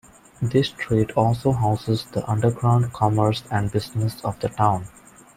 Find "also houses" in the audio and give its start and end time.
1.11-2.05